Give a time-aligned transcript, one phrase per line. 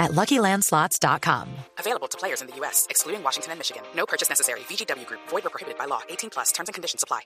[0.00, 1.48] at LuckyLandSlots.com.
[1.78, 3.82] Available to players in the U.S., excluding Washington and Michigan.
[3.94, 4.60] No purchase necessary.
[4.60, 5.20] VGW Group.
[5.28, 6.00] Void or prohibited by law.
[6.08, 6.50] 18 plus.
[6.52, 7.20] Terms and conditions apply.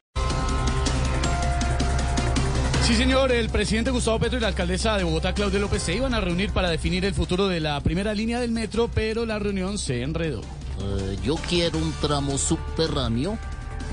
[2.85, 6.13] Sí, señor, el presidente Gustavo Petro y la alcaldesa de Bogotá, Claudia López, se iban
[6.13, 9.79] a reunir para definir el futuro de la primera línea del metro, pero la reunión
[9.79, 10.43] se enredó.
[10.81, 13.39] Eh, yo quiero un tramo subterráneo.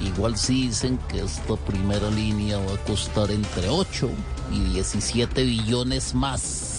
[0.02, 4.10] Igual si dicen que esta primera línea va a costar entre 8
[4.52, 6.71] y 17 billones más.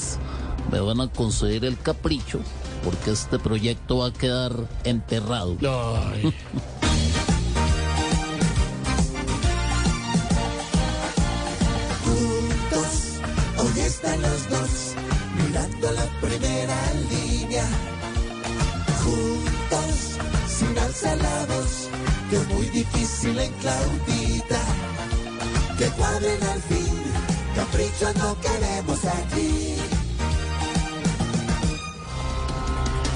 [0.72, 2.40] Me van a conceder el capricho
[2.82, 4.52] porque este proyecto va a quedar
[4.84, 5.56] enterrado.
[5.60, 6.34] Ay.
[12.04, 13.20] juntos,
[13.58, 14.94] hoy están los dos,
[15.36, 16.76] mirando la primera
[17.10, 17.64] línea.
[19.04, 20.16] Juntos,
[20.48, 21.88] sin alzar la voz,
[22.30, 24.60] que es muy difícil en Claudita.
[25.76, 27.02] Que cuadren al fin,
[27.56, 30.01] caprichos no queremos aquí.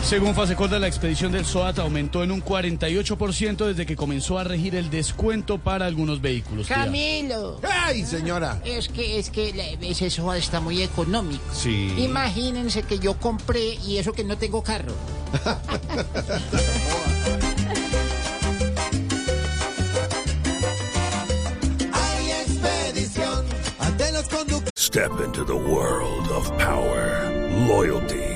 [0.09, 4.77] Según Fasecorda, la expedición del SOAT aumentó en un 48% desde que comenzó a regir
[4.77, 6.69] el descuento para algunos vehículos.
[6.69, 6.77] Tía.
[6.77, 8.61] Camilo, ¡Ay, señora!
[8.65, 11.43] es que es que la- ese SOA está muy económico.
[11.53, 11.93] Sí.
[11.99, 14.93] Imagínense que yo compré y eso que no tengo carro.
[21.93, 23.45] Hay expedición
[23.79, 24.71] ante los conductores.
[24.79, 27.31] Step into the world of power,
[27.69, 28.36] loyalty,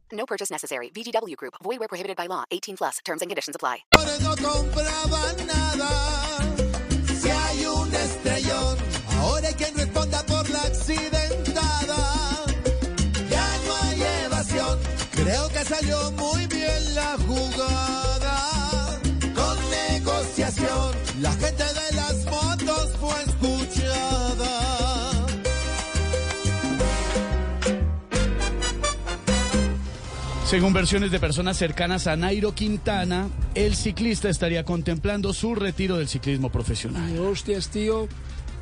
[0.13, 0.89] No purchase necessary.
[0.89, 1.55] VGW Group.
[1.63, 2.45] Void where prohibited by law.
[2.51, 2.97] 18 plus.
[3.03, 3.83] Terms and conditions apply.
[4.21, 5.89] no compraban nada.
[7.19, 8.77] Si hay un estrellón,
[9.19, 12.45] ahora hay quien responda por la accidentada.
[13.29, 14.79] Ya no hay evasión,
[15.11, 18.99] creo que salió muy bien la jugada.
[19.35, 21.50] Con negociación, la gente
[30.51, 36.09] Según versiones de personas cercanas a Nairo Quintana, el ciclista estaría contemplando su retiro del
[36.09, 37.01] ciclismo profesional.
[37.07, 38.09] Ay, hostias, tío.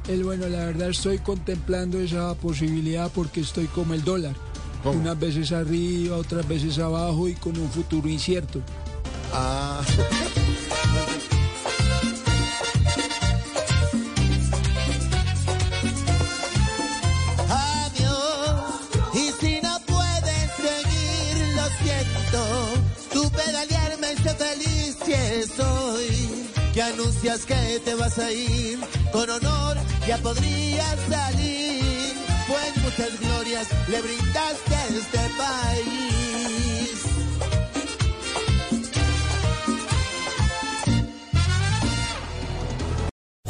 [0.07, 4.35] El bueno, la verdad estoy contemplando esa posibilidad porque estoy como el dólar.
[4.83, 8.61] Unas veces arriba, otras veces abajo y con un futuro incierto.
[9.33, 9.81] Ah,
[26.99, 28.79] anuncias que te vas a ir.
[29.11, 29.77] Con honor
[30.07, 32.13] ya podrías salir.
[32.47, 36.09] Pues muchas glorias le brindaste a este país.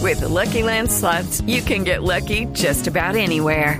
[0.02, 3.80] With the Lucky Land slots, you can get lucky just about anywhere.